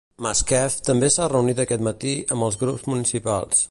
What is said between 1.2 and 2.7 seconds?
reunit aquest matí amb els